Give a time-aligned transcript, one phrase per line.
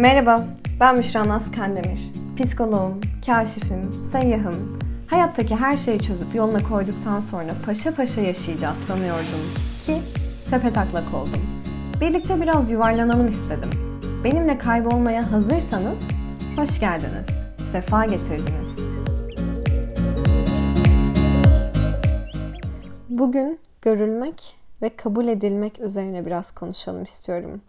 [0.00, 0.44] Merhaba,
[0.80, 2.12] ben Müşra Naz Kandemir.
[2.38, 4.78] Psikoloğum, kaşifim, seyyahım.
[5.06, 9.40] Hayattaki her şeyi çözüp yoluna koyduktan sonra paşa paşa yaşayacağız sanıyordum
[9.86, 9.98] ki
[10.50, 11.42] tepetaklak oldum.
[12.00, 13.70] Birlikte biraz yuvarlanalım istedim.
[14.24, 16.08] Benimle kaybolmaya hazırsanız
[16.56, 18.80] hoş geldiniz, sefa getirdiniz.
[23.08, 27.60] Bugün görülmek ve kabul edilmek üzerine biraz konuşalım istiyorum.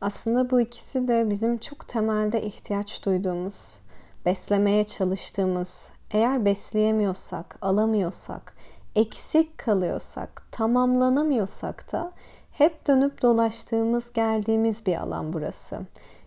[0.00, 3.78] Aslında bu ikisi de bizim çok temelde ihtiyaç duyduğumuz,
[4.26, 8.54] beslemeye çalıştığımız, eğer besleyemiyorsak, alamıyorsak,
[8.94, 12.12] eksik kalıyorsak, tamamlanamıyorsak da
[12.52, 15.80] hep dönüp dolaştığımız, geldiğimiz bir alan burası.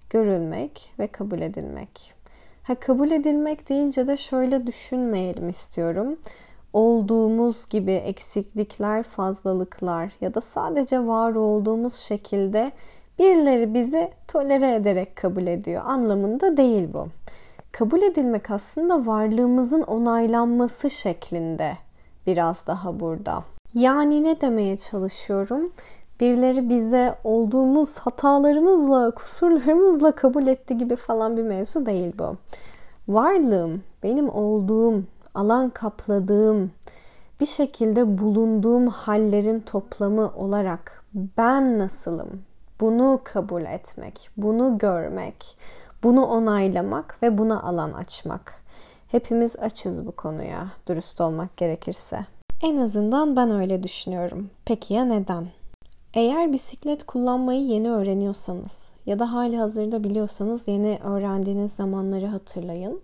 [0.10, 2.14] Görülmek ve kabul edilmek.
[2.64, 6.18] Ha kabul edilmek deyince de şöyle düşünmeyelim istiyorum.
[6.74, 12.72] Olduğumuz gibi eksiklikler, fazlalıklar ya da sadece var olduğumuz şekilde
[13.20, 17.08] birileri bizi tolere ederek kabul ediyor anlamında değil bu.
[17.72, 21.78] Kabul edilmek aslında varlığımızın onaylanması şeklinde
[22.28, 23.44] biraz daha burada.
[23.74, 25.72] Yani ne demeye çalışıyorum?
[26.20, 32.38] Birileri bize olduğumuz hatalarımızla, kusurlarımızla kabul etti gibi falan bir mevzu değil bu.
[33.08, 35.04] Varlığım, benim olduğum,
[35.36, 36.72] alan kapladığım,
[37.40, 42.30] bir şekilde bulunduğum hallerin toplamı olarak ben nasılım?
[42.80, 45.58] Bunu kabul etmek, bunu görmek,
[46.04, 48.64] bunu onaylamak ve buna alan açmak.
[49.08, 52.26] Hepimiz açız bu konuya, dürüst olmak gerekirse.
[52.64, 54.50] En azından ben öyle düşünüyorum.
[54.66, 55.48] Peki ya neden?
[56.14, 63.02] Eğer bisiklet kullanmayı yeni öğreniyorsanız ya da hali hazırda biliyorsanız yeni öğrendiğiniz zamanları hatırlayın.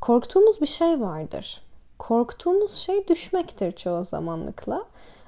[0.00, 1.62] Korktuğumuz bir şey vardır.
[1.98, 4.84] Korktuğumuz şey düşmektir çoğu zamanlıkla.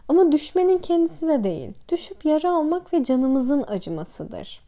[0.08, 1.72] Ama düşmenin kendisi de değil.
[1.88, 4.60] Düşüp yara almak ve canımızın acımasıdır.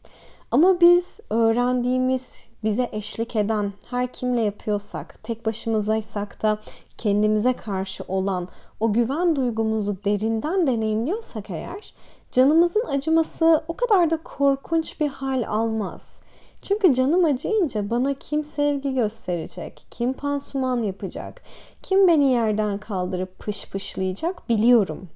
[0.51, 2.35] Ama biz öğrendiğimiz,
[2.65, 6.59] bize eşlik eden her kimle yapıyorsak, tek başımızaysak da
[6.99, 8.49] kendimize karşı olan
[8.81, 11.95] o güven duygumuzu derinden deneyimliyorsak eğer,
[12.33, 16.21] canımızın acıması o kadar da korkunç bir hal almaz.
[16.63, 21.43] Çünkü canım acıyınca bana kim sevgi gösterecek, kim pansuman yapacak,
[21.83, 25.09] kim beni yerden kaldırıp pış pışlayacak biliyorum.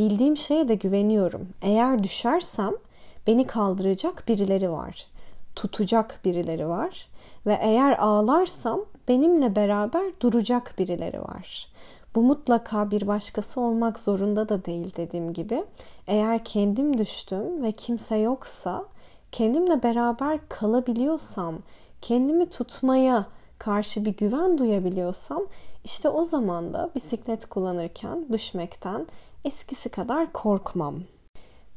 [0.00, 1.48] Bildiğim şeye de güveniyorum.
[1.62, 2.74] Eğer düşersem
[3.26, 5.06] beni kaldıracak birileri var.
[5.56, 7.08] Tutacak birileri var
[7.46, 11.68] ve eğer ağlarsam benimle beraber duracak birileri var.
[12.14, 15.64] Bu mutlaka bir başkası olmak zorunda da değil dediğim gibi.
[16.06, 18.84] Eğer kendim düştüm ve kimse yoksa
[19.32, 21.54] kendimle beraber kalabiliyorsam,
[22.02, 23.26] kendimi tutmaya
[23.58, 25.42] karşı bir güven duyabiliyorsam
[25.84, 29.06] işte o zaman da bisiklet kullanırken düşmekten
[29.44, 30.96] eskisi kadar korkmam.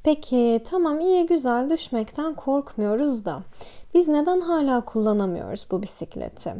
[0.04, 3.42] Peki tamam iyi güzel düşmekten korkmuyoruz da
[3.94, 6.56] biz neden hala kullanamıyoruz bu bisikleti?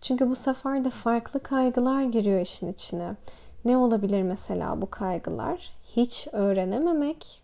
[0.00, 3.16] Çünkü bu sefer de farklı kaygılar giriyor işin içine.
[3.64, 5.72] Ne olabilir mesela bu kaygılar?
[5.96, 7.42] Hiç öğrenememek,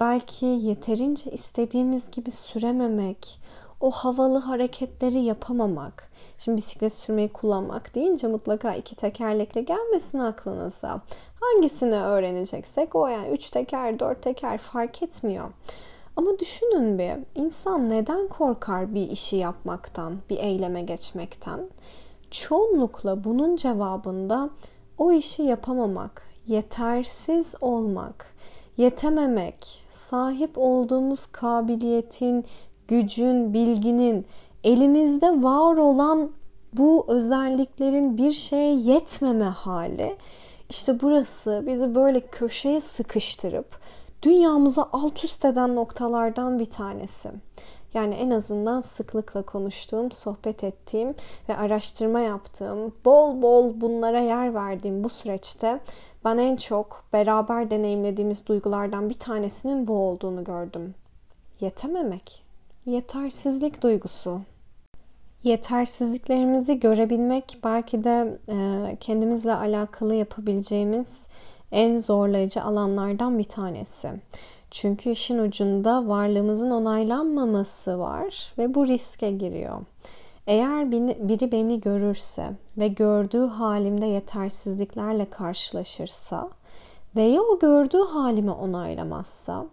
[0.00, 3.40] belki yeterince istediğimiz gibi sürememek,
[3.80, 6.12] o havalı hareketleri yapamamak.
[6.38, 11.00] Şimdi bisiklet sürmeyi kullanmak deyince mutlaka iki tekerlekle gelmesin aklınıza.
[11.42, 15.50] Hangisini öğreneceksek o yani üç teker, dört teker fark etmiyor.
[16.16, 21.60] Ama düşünün bir insan neden korkar bir işi yapmaktan, bir eyleme geçmekten?
[22.30, 24.50] Çoğunlukla bunun cevabında
[24.98, 28.26] o işi yapamamak, yetersiz olmak,
[28.76, 32.44] yetememek, sahip olduğumuz kabiliyetin,
[32.88, 34.26] gücün, bilginin
[34.64, 36.30] elimizde var olan
[36.72, 40.16] bu özelliklerin bir şeye yetmeme hali
[40.72, 43.66] işte burası bizi böyle köşeye sıkıştırıp
[44.22, 47.30] dünyamıza alt üst eden noktalardan bir tanesi.
[47.94, 51.14] Yani en azından sıklıkla konuştuğum, sohbet ettiğim
[51.48, 55.80] ve araştırma yaptığım, bol bol bunlara yer verdiğim bu süreçte
[56.24, 60.94] ben en çok beraber deneyimlediğimiz duygulardan bir tanesinin bu olduğunu gördüm.
[61.60, 62.44] Yetememek,
[62.86, 64.40] yetersizlik duygusu
[65.44, 71.28] yetersizliklerimizi görebilmek belki de e, kendimizle alakalı yapabileceğimiz
[71.72, 74.10] en zorlayıcı alanlardan bir tanesi.
[74.70, 79.80] Çünkü işin ucunda varlığımızın onaylanmaması var ve bu riske giriyor.
[80.46, 80.92] Eğer
[81.28, 86.50] biri beni görürse ve gördüğü halimde yetersizliklerle karşılaşırsa
[87.16, 89.66] veya o gördüğü halimi onaylamazsa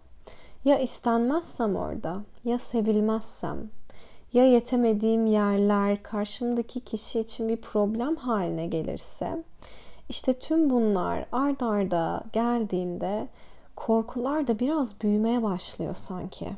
[0.64, 3.70] ya istenmezsem orada ya sevilmezsem
[4.32, 9.42] ya yetemediğim yerler karşımdaki kişi için bir problem haline gelirse
[10.08, 13.28] işte tüm bunlar ard arda geldiğinde
[13.76, 16.50] korkular da biraz büyümeye başlıyor sanki.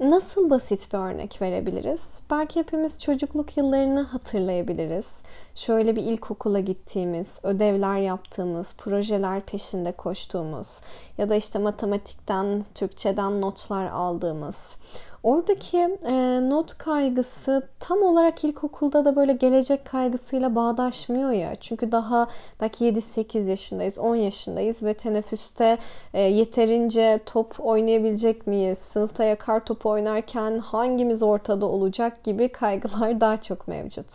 [0.00, 2.20] Nasıl basit bir örnek verebiliriz?
[2.30, 5.22] Belki hepimiz çocukluk yıllarını hatırlayabiliriz.
[5.54, 10.80] Şöyle bir ilkokula gittiğimiz, ödevler yaptığımız, projeler peşinde koştuğumuz
[11.18, 14.76] ya da işte matematikten, Türkçeden notlar aldığımız.
[15.26, 21.54] Oradaki e, not kaygısı tam olarak ilkokulda da böyle gelecek kaygısıyla bağdaşmıyor ya.
[21.60, 22.28] Çünkü daha
[22.60, 25.78] belki 7-8 yaşındayız, 10 yaşındayız ve teneffüste
[26.14, 28.78] e, yeterince top oynayabilecek miyiz?
[28.78, 34.06] Sınıfta yakar topu oynarken hangimiz ortada olacak gibi kaygılar daha çok mevcut.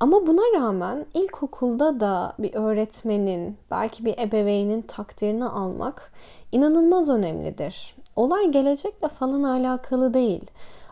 [0.00, 6.12] Ama buna rağmen ilkokulda da bir öğretmenin, belki bir ebeveynin takdirini almak
[6.52, 7.99] inanılmaz önemlidir.
[8.20, 10.44] Olay gelecekle falan alakalı değil.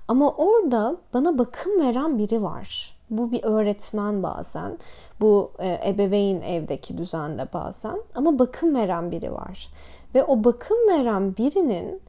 [0.08, 2.96] Ama orada bana bakım veren biri var.
[3.10, 4.78] Bu bir öğretmen bazen,
[5.20, 9.68] bu e, ebeveyn evdeki düzende bazen ama bakım veren biri var.
[10.14, 12.00] Ve o bakım veren birinin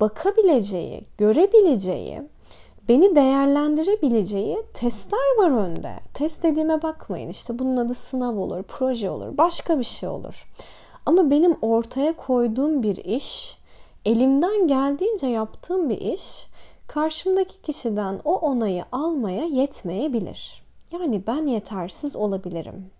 [0.00, 2.22] bakabileceği, görebileceği,
[2.88, 5.92] beni değerlendirebileceği testler var önde.
[6.14, 10.48] Test dediğime bakmayın işte bunun adı sınav olur, proje olur, başka bir şey olur.
[11.06, 13.58] Ama benim ortaya koyduğum bir iş,
[14.04, 16.46] elimden geldiğince yaptığım bir iş
[16.86, 20.62] karşımdaki kişiden o onayı almaya yetmeyebilir.
[20.92, 22.90] Yani ben yetersiz olabilirim.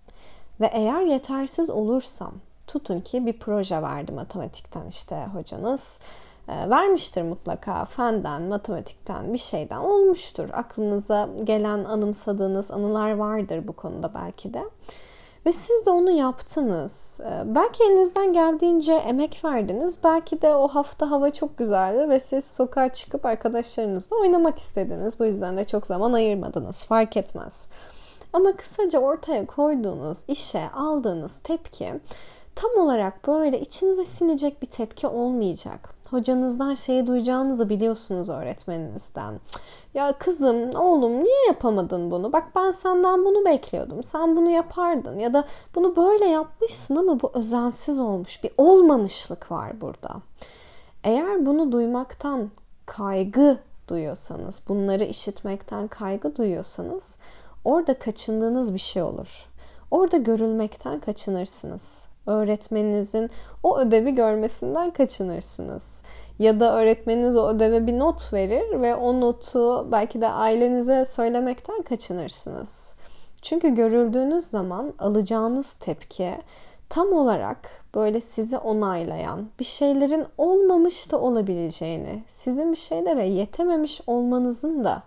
[0.61, 2.33] Ve eğer yetersiz olursam,
[2.67, 6.01] tutun ki bir proje verdi matematikten işte hocanız
[6.49, 10.49] e, vermiştir mutlaka fenden, matematikten bir şeyden olmuştur.
[10.53, 14.65] Aklınıza gelen anımsadığınız anılar vardır bu konuda belki de.
[15.49, 17.21] Ve siz de onu yaptınız.
[17.25, 19.99] E, belki elinizden geldiğince emek verdiniz.
[20.05, 25.21] Belki de o hafta hava çok güzeldi ve siz sokağa çıkıp arkadaşlarınızla oynamak istediniz.
[25.21, 26.85] Bu yüzden de çok zaman ayırmadınız.
[26.85, 27.69] Fark etmez.
[28.33, 32.01] Ama kısaca ortaya koyduğunuz işe aldığınız tepki
[32.55, 39.41] tam olarak böyle içinize sinecek bir tepki olmayacak hocanızdan şeyi duyacağınızı biliyorsunuz öğretmeninizden.
[39.95, 42.33] Ya kızım, oğlum niye yapamadın bunu?
[42.33, 44.03] Bak ben senden bunu bekliyordum.
[44.03, 45.45] Sen bunu yapardın ya da
[45.75, 48.45] bunu böyle yapmışsın ama bu özensiz olmuş.
[48.45, 50.11] Bir olmamışlık var burada.
[51.05, 52.51] Eğer bunu duymaktan
[52.87, 53.59] kaygı
[53.89, 57.19] duyuyorsanız, bunları işitmekten kaygı duyuyorsanız
[57.65, 59.47] orada kaçındığınız bir şey olur.
[59.91, 63.31] Orada görülmekten kaçınırsınız öğretmeninizin
[63.63, 66.03] o ödevi görmesinden kaçınırsınız.
[66.39, 71.83] Ya da öğretmeniniz o ödeve bir not verir ve o notu belki de ailenize söylemekten
[71.83, 72.97] kaçınırsınız.
[73.43, 76.35] Çünkü görüldüğünüz zaman alacağınız tepki
[76.89, 84.85] tam olarak böyle sizi onaylayan, bir şeylerin olmamış da olabileceğini, sizin bir şeylere yetememiş olmanızın
[84.85, 85.03] da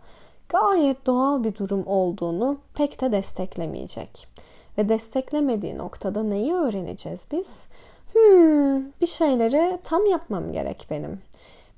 [0.49, 4.30] gayet doğal bir durum olduğunu pek de desteklemeyecek
[4.77, 7.67] ve desteklemediği noktada neyi öğreneceğiz biz?
[8.13, 11.19] Hmm, bir şeyleri tam yapmam gerek benim.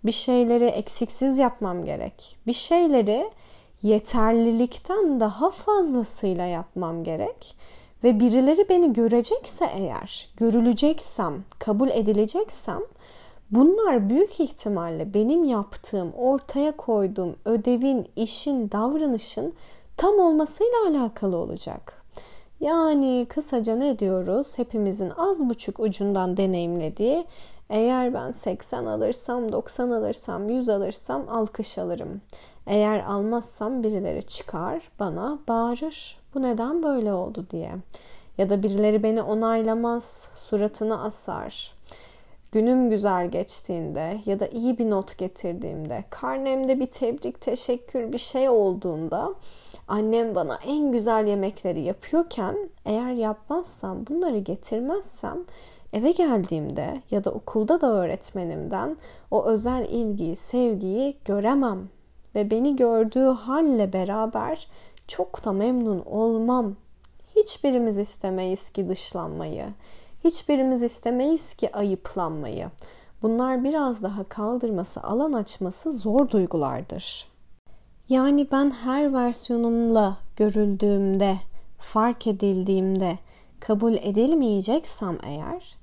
[0.03, 2.37] Bir şeyleri eksiksiz yapmam gerek.
[2.47, 3.31] Bir şeyleri
[3.83, 7.55] yeterlilikten daha fazlasıyla yapmam gerek
[8.03, 12.79] ve birileri beni görecekse eğer, görüleceksem, kabul edileceksem
[13.51, 19.53] bunlar büyük ihtimalle benim yaptığım, ortaya koyduğum ödevin, işin, davranışın
[19.97, 22.02] tam olmasıyla alakalı olacak.
[22.63, 24.57] Yani kısaca ne diyoruz?
[24.57, 27.25] Hepimizin az buçuk ucundan deneyimlediği
[27.69, 32.21] eğer ben 80 alırsam, 90 alırsam, 100 alırsam alkış alırım.
[32.67, 36.17] Eğer almazsam birileri çıkar, bana bağırır.
[36.33, 37.71] Bu neden böyle oldu diye.
[38.37, 41.73] Ya da birileri beni onaylamaz, suratını asar.
[42.51, 48.49] Günüm güzel geçtiğinde ya da iyi bir not getirdiğimde, karnemde bir tebrik, teşekkür bir şey
[48.49, 49.33] olduğunda
[49.87, 55.37] annem bana en güzel yemekleri yapıyorken eğer yapmazsam, bunları getirmezsem
[55.93, 58.97] eve geldiğimde ya da okulda da öğretmenimden
[59.31, 61.89] o özel ilgiyi, sevgiyi göremem
[62.35, 64.67] ve beni gördüğü halle beraber
[65.07, 66.75] çok da memnun olmam.
[67.35, 69.65] Hiçbirimiz istemeyiz ki dışlanmayı.
[70.23, 72.69] Hiçbirimiz istemeyiz ki ayıplanmayı.
[73.21, 77.32] Bunlar biraz daha kaldırması, alan açması zor duygulardır.
[78.09, 81.37] Yani ben her versiyonumla görüldüğümde,
[81.79, 83.17] fark edildiğimde
[83.59, 85.75] kabul edilmeyeceksem eğer,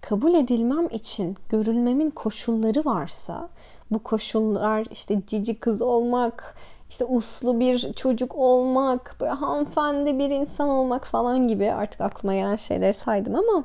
[0.00, 3.48] kabul edilmem için görülmemin koşulları varsa,
[3.90, 6.54] bu koşullar işte cici kız olmak,
[6.88, 12.56] işte uslu bir çocuk olmak, böyle hanımefendi bir insan olmak falan gibi artık aklıma gelen
[12.56, 13.64] şeyleri saydım ama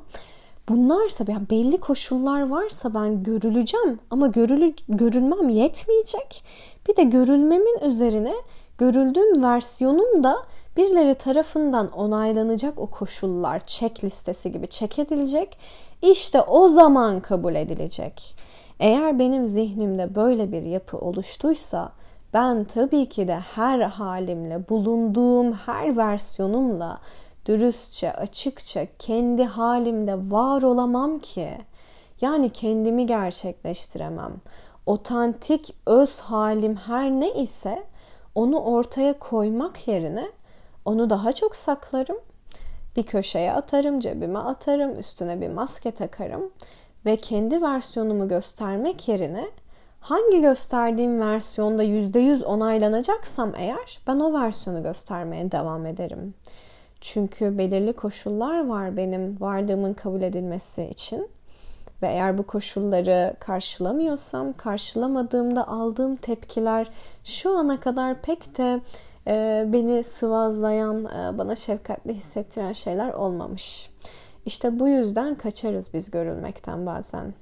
[0.69, 6.43] bunlarsa yani belli koşullar varsa ben görüleceğim ama görülü, görülmem yetmeyecek.
[6.87, 8.33] Bir de görülmemin üzerine
[8.77, 10.35] görüldüğüm versiyonum da
[10.77, 15.57] birileri tarafından onaylanacak o koşullar check listesi gibi check edilecek.
[16.01, 18.35] İşte o zaman kabul edilecek.
[18.79, 21.91] Eğer benim zihnimde böyle bir yapı oluştuysa
[22.33, 26.99] ben tabii ki de her halimle, bulunduğum her versiyonumla
[27.45, 31.57] dürüstçe, açıkça kendi halimde var olamam ki.
[32.21, 34.33] Yani kendimi gerçekleştiremem.
[34.85, 37.83] Otantik öz halim her ne ise
[38.35, 40.27] onu ortaya koymak yerine
[40.85, 42.17] onu daha çok saklarım.
[42.95, 46.51] Bir köşeye atarım, cebime atarım, üstüne bir maske takarım
[47.05, 49.47] ve kendi versiyonumu göstermek yerine
[49.99, 56.33] hangi gösterdiğim versiyonda %100 onaylanacaksam eğer ben o versiyonu göstermeye devam ederim.
[57.01, 61.29] Çünkü belirli koşullar var benim vardığımın kabul edilmesi için.
[62.03, 66.89] Ve eğer bu koşulları karşılamıyorsam, karşılamadığımda aldığım tepkiler
[67.23, 68.81] şu ana kadar pek de
[69.27, 73.89] e, beni sıvazlayan, e, bana şefkatli hissettiren şeyler olmamış.
[74.45, 77.33] İşte bu yüzden kaçarız biz görülmekten bazen.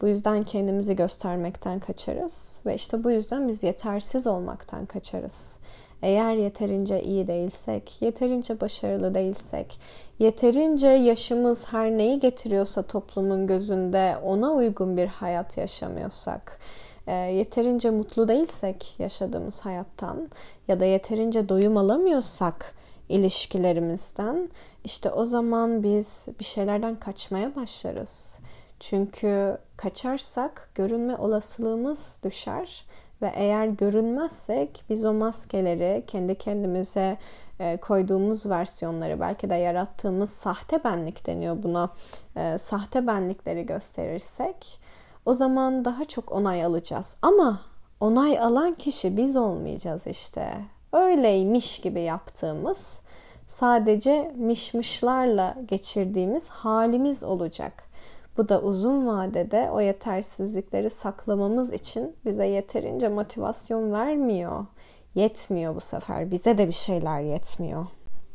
[0.00, 5.58] Bu yüzden kendimizi göstermekten kaçarız ve işte bu yüzden biz yetersiz olmaktan kaçarız.
[6.02, 9.80] Eğer yeterince iyi değilsek, yeterince başarılı değilsek,
[10.18, 16.58] yeterince yaşımız her neyi getiriyorsa toplumun gözünde ona uygun bir hayat yaşamıyorsak,
[17.06, 20.28] e, yeterince mutlu değilsek yaşadığımız hayattan
[20.68, 22.74] ya da yeterince doyum alamıyorsak
[23.08, 24.48] ilişkilerimizden
[24.84, 28.38] işte o zaman biz bir şeylerden kaçmaya başlarız.
[28.80, 32.84] Çünkü kaçarsak görünme olasılığımız düşer
[33.22, 37.18] ve eğer görünmezsek biz o maskeleri kendi kendimize
[37.60, 41.90] e, koyduğumuz versiyonları belki de yarattığımız sahte benlik deniyor buna.
[42.36, 44.80] E, sahte benlikleri gösterirsek
[45.26, 47.16] o zaman daha çok onay alacağız.
[47.22, 47.60] Ama
[48.00, 50.52] onay alan kişi biz olmayacağız işte.
[50.92, 53.02] Öyleymiş gibi yaptığımız
[53.46, 57.89] sadece mişmişlarla geçirdiğimiz halimiz olacak.
[58.36, 64.66] Bu da uzun vadede o yetersizlikleri saklamamız için bize yeterince motivasyon vermiyor.
[65.14, 66.30] Yetmiyor bu sefer.
[66.30, 67.86] Bize de bir şeyler yetmiyor.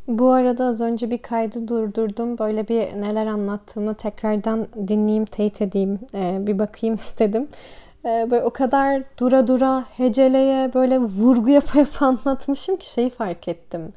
[0.08, 2.38] Bu arada az önce bir kaydı durdurdum.
[2.38, 7.48] Böyle bir neler anlattığımı tekrardan dinleyeyim, teyit edeyim, ee, bir bakayım istedim.
[8.06, 13.94] Ee, böyle o kadar dura dura, heceleye, böyle vurgu yapa anlatmışım ki şeyi fark ettim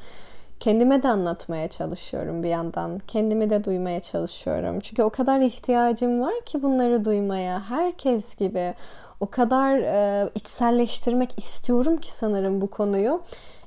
[0.60, 2.98] kendime de anlatmaya çalışıyorum bir yandan.
[3.06, 4.80] Kendimi de duymaya çalışıyorum.
[4.80, 7.60] Çünkü o kadar ihtiyacım var ki bunları duymaya.
[7.60, 8.74] Herkes gibi
[9.20, 13.22] o kadar e, içselleştirmek istiyorum ki sanırım bu konuyu.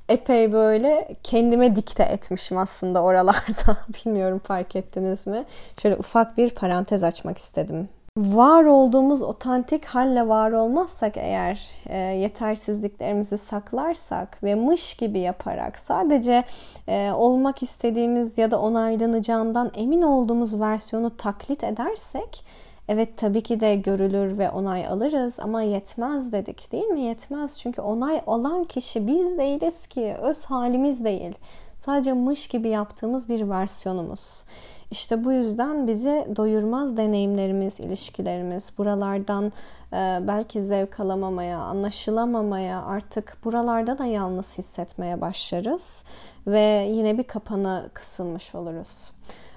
[0.10, 3.78] Epey böyle kendime dikte etmişim aslında oralarda.
[4.06, 5.46] Bilmiyorum fark ettiniz mi?
[5.82, 13.38] Şöyle ufak bir parantez açmak istedim var olduğumuz otantik halle var olmazsak eğer e, yetersizliklerimizi
[13.38, 16.44] saklarsak ve mış gibi yaparak sadece
[16.88, 22.46] e, olmak istediğimiz ya da onaylanacağından emin olduğumuz versiyonu taklit edersek
[22.88, 27.02] evet tabii ki de görülür ve onay alırız ama yetmez dedik değil mi?
[27.02, 31.36] Yetmez çünkü onay alan kişi biz değiliz ki öz halimiz değil.
[31.78, 34.46] Sadece mış gibi yaptığımız bir versiyonumuz.
[34.92, 39.46] İşte bu yüzden bizi doyurmaz deneyimlerimiz, ilişkilerimiz, buralardan
[39.94, 46.04] e, belki zevk alamamaya, anlaşılamamaya, artık buralarda da yalnız hissetmeye başlarız
[46.48, 49.12] ve yine bir kapana kısılmış oluruz.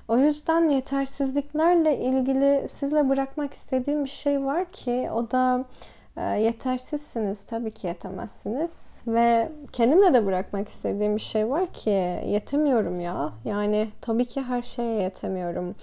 [0.08, 5.64] O yüzden yetersizliklerle ilgili sizle bırakmak istediğim bir şey var ki o da
[6.22, 9.02] yetersizsiniz tabii ki yetemezsiniz.
[9.06, 11.90] Ve kendimle de bırakmak istediğim bir şey var ki
[12.26, 13.32] yetemiyorum ya.
[13.44, 15.74] Yani tabii ki her şeye yetemiyorum.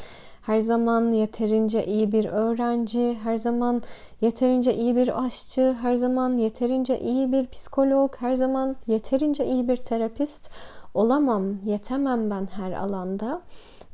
[0.42, 3.82] Her zaman yeterince iyi bir öğrenci, her zaman
[4.22, 9.78] yeterince iyi bir aşçı, her zaman yeterince iyi bir psikolog, her zaman yeterince iyi bir
[9.78, 10.52] terapist
[10.94, 13.42] olamam, yetemem ben her alanda.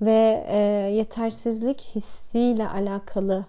[0.01, 0.57] Ve e,
[0.95, 3.45] yetersizlik hissiyle alakalı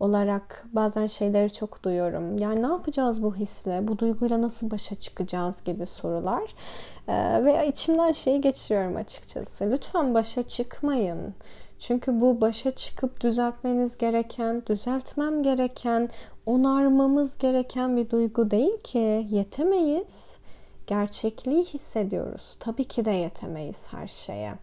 [0.00, 2.38] olarak bazen şeyleri çok duyuyorum.
[2.38, 3.88] Yani ne yapacağız bu hisle?
[3.88, 6.54] Bu duyguyla nasıl başa çıkacağız gibi sorular.
[7.08, 9.70] Ee, ve içimden şeyi geçiriyorum açıkçası.
[9.70, 11.34] Lütfen başa çıkmayın.
[11.78, 16.08] Çünkü bu başa çıkıp düzeltmeniz gereken, düzeltmem gereken,
[16.46, 19.26] onarmamız gereken bir duygu değil ki.
[19.30, 20.38] Yetemeyiz.
[20.86, 22.56] Gerçekliği hissediyoruz.
[22.60, 24.54] Tabii ki de yetemeyiz her şeye.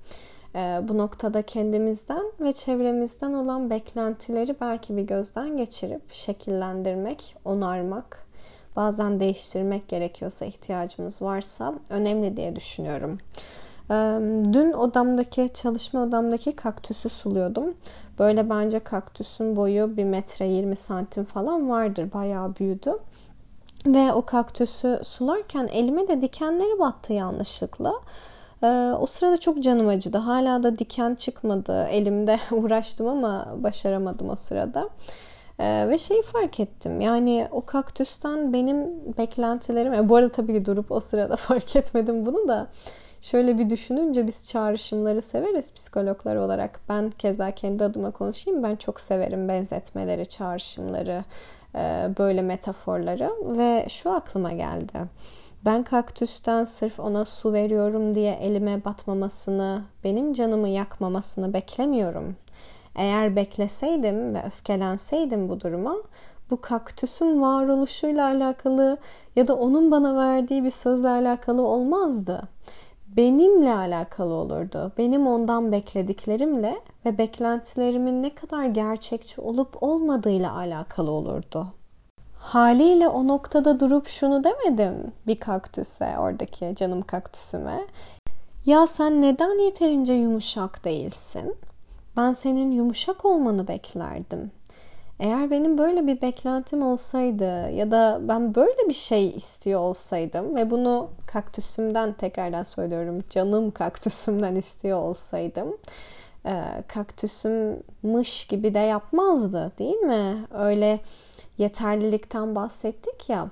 [0.55, 8.25] Ee, bu noktada kendimizden ve çevremizden olan beklentileri belki bir gözden geçirip şekillendirmek, onarmak,
[8.75, 13.17] bazen değiştirmek gerekiyorsa ihtiyacımız varsa önemli diye düşünüyorum.
[13.91, 13.93] Ee,
[14.53, 17.74] dün odamdaki, çalışma odamdaki kaktüsü suluyordum.
[18.19, 22.13] Böyle bence kaktüsün boyu 1 metre 20 santim falan vardır.
[22.13, 22.93] Bayağı büyüdü.
[23.85, 27.93] Ve o kaktüsü sularken elime de dikenleri battı yanlışlıkla.
[28.63, 28.67] Ee,
[29.00, 30.17] o sırada çok canım acıdı.
[30.17, 31.88] Hala da diken çıkmadı.
[31.91, 34.89] Elimde uğraştım ama başaramadım o sırada.
[35.59, 37.01] Ee, ve şeyi fark ettim.
[37.01, 40.09] Yani o kaktüsten benim beklentilerim...
[40.09, 42.67] Bu arada tabii durup o sırada fark etmedim bunu da.
[43.21, 46.79] Şöyle bir düşününce biz çağrışımları severiz psikologlar olarak.
[46.89, 48.63] Ben keza kendi adıma konuşayım.
[48.63, 51.24] Ben çok severim benzetmeleri, çağrışımları,
[51.75, 53.31] e, böyle metaforları.
[53.57, 55.00] Ve şu aklıma geldi.
[55.65, 62.36] Ben kaktüsten sırf ona su veriyorum diye elime batmamasını, benim canımı yakmamasını beklemiyorum.
[62.95, 65.95] Eğer bekleseydim ve öfkelenseydim bu duruma,
[66.50, 68.98] bu kaktüsün varoluşuyla alakalı
[69.36, 72.41] ya da onun bana verdiği bir sözle alakalı olmazdı.
[73.07, 74.91] Benimle alakalı olurdu.
[74.98, 81.67] Benim ondan beklediklerimle ve beklentilerimin ne kadar gerçekçi olup olmadığıyla alakalı olurdu.
[82.46, 87.86] Haliyle o noktada durup şunu demedim bir kaktüse, oradaki canım kaktüsüme.
[88.66, 91.56] Ya sen neden yeterince yumuşak değilsin?
[92.18, 94.52] Ben senin yumuşak olmanı beklerdim.
[95.20, 100.72] Eğer benim böyle bir beklentim olsaydı ya da ben böyle bir şey istiyor olsaydım ve
[100.72, 105.78] bunu kaktüsümden tekrardan söylüyorum canım kaktüsümden istiyor olsaydım
[106.88, 110.46] kaktüsüm mış gibi de yapmazdı değil mi?
[110.54, 111.00] Öyle
[111.57, 113.50] yeterlilikten bahsettik ya.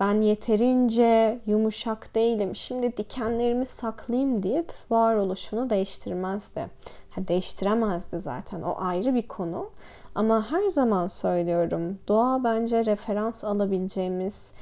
[0.00, 2.56] Ben yeterince yumuşak değilim.
[2.56, 6.66] Şimdi dikenlerimi saklayayım deyip varoluşunu değiştirmezdi.
[7.10, 8.62] Ha, değiştiremezdi zaten.
[8.62, 9.70] O ayrı bir konu.
[10.14, 11.98] Ama her zaman söylüyorum.
[12.08, 14.54] Doğa bence referans alabileceğimiz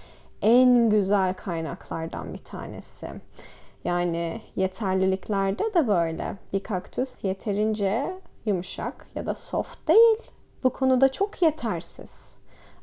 [0.43, 3.09] en güzel kaynaklardan bir tanesi.
[3.85, 6.37] Yani yeterliliklerde de böyle.
[6.53, 10.19] Bir kaktüs yeterince yumuşak ya da soft değil.
[10.65, 12.40] Bu konuda çok yetersiz.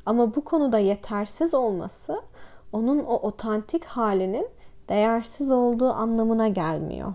[0.08, 2.22] Ama bu konuda yetersiz olması
[2.72, 4.48] onun o otantik halinin
[4.88, 7.12] değersiz olduğu anlamına gelmiyor.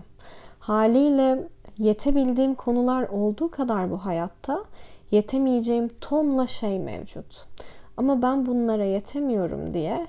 [0.58, 1.48] Haliyle
[1.78, 4.64] yetebildiğim konular olduğu kadar bu hayatta
[5.10, 7.46] yetemeyeceğim tonla şey mevcut.
[7.96, 10.06] Ama ben bunlara yetemiyorum diye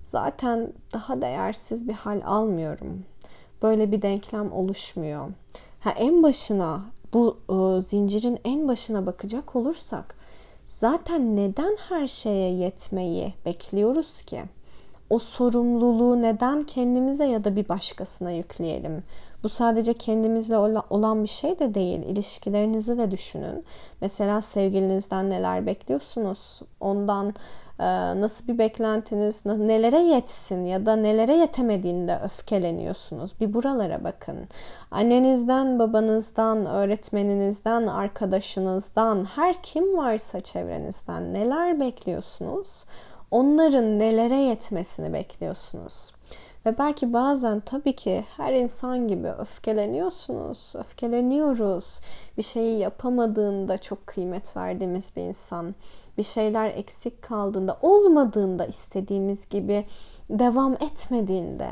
[0.00, 3.04] zaten daha değersiz bir hal almıyorum.
[3.62, 5.28] Böyle bir denklem oluşmuyor.
[5.80, 10.23] Ha en başına bu e, zincirin en başına bakacak olursak
[10.74, 14.42] zaten neden her şeye yetmeyi bekliyoruz ki?
[15.10, 19.02] O sorumluluğu neden kendimize ya da bir başkasına yükleyelim?
[19.42, 20.58] Bu sadece kendimizle
[20.90, 21.98] olan bir şey de değil.
[22.02, 23.64] İlişkilerinizi de düşünün.
[24.00, 26.60] Mesela sevgilinizden neler bekliyorsunuz?
[26.80, 27.34] Ondan
[28.20, 33.40] nasıl bir beklentiniz, nelere yetsin ya da nelere yetemediğinde öfkeleniyorsunuz.
[33.40, 34.36] Bir buralara bakın.
[34.90, 42.84] Annenizden, babanızdan, öğretmeninizden, arkadaşınızdan, her kim varsa çevrenizden neler bekliyorsunuz?
[43.30, 46.12] Onların nelere yetmesini bekliyorsunuz.
[46.66, 52.00] Ve belki bazen tabii ki her insan gibi öfkeleniyorsunuz, öfkeleniyoruz.
[52.38, 55.74] Bir şeyi yapamadığında çok kıymet verdiğimiz bir insan,
[56.18, 59.86] bir şeyler eksik kaldığında, olmadığında istediğimiz gibi
[60.30, 61.68] devam etmediğinde.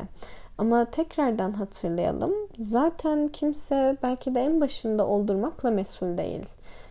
[0.57, 2.33] Ama tekrardan hatırlayalım.
[2.59, 6.45] Zaten kimse belki de en başında oldurmakla mesul değil.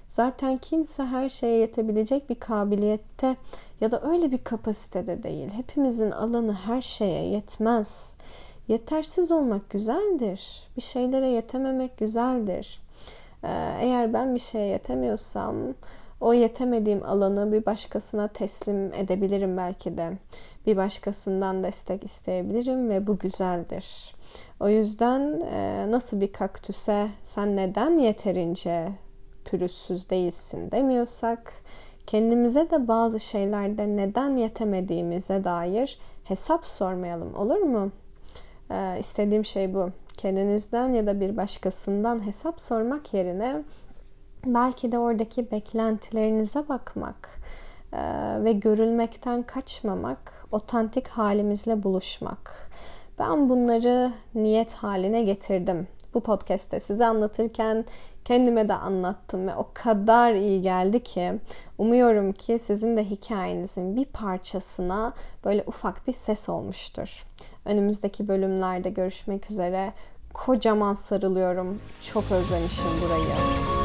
[0.09, 3.37] Zaten kimse her şeye yetebilecek bir kabiliyette
[3.81, 5.51] ya da öyle bir kapasitede değil.
[5.51, 8.17] Hepimizin alanı her şeye yetmez.
[8.69, 10.69] Yetersiz olmak güzeldir.
[10.77, 12.81] Bir şeylere yetememek güzeldir.
[13.45, 13.49] Ee,
[13.81, 15.57] eğer ben bir şeye yetemiyorsam
[16.23, 20.13] o yetemediğim alanı bir başkasına teslim edebilirim belki de.
[20.67, 24.15] Bir başkasından destek isteyebilirim ve bu güzeldir.
[24.61, 28.89] O yüzden e, nasıl bir kaktüse sen neden yeterince
[29.45, 31.53] pürüzsüz değilsin demiyorsak
[32.07, 37.91] kendimize de bazı şeylerde neden yetemediğimize dair hesap sormayalım olur mu?
[38.71, 39.91] Ee, istediğim şey bu.
[40.17, 43.63] Kendinizden ya da bir başkasından hesap sormak yerine
[44.47, 47.41] belki de oradaki beklentilerinize bakmak
[47.93, 47.99] e,
[48.45, 52.71] ve görülmekten kaçmamak, otantik halimizle buluşmak.
[53.19, 55.87] Ben bunları niyet haline getirdim.
[56.15, 57.85] Bu podcast'te size anlatırken
[58.25, 61.33] kendime de anlattım ve o kadar iyi geldi ki
[61.79, 65.13] umuyorum ki sizin de hikayenizin bir parçasına
[65.45, 67.25] böyle ufak bir ses olmuştur.
[67.65, 69.93] Önümüzdeki bölümlerde görüşmek üzere.
[70.35, 71.81] Kocaman sarılıyorum.
[72.03, 73.82] Çok özlemişim burayı.